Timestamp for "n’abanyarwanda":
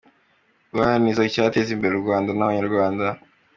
2.33-3.05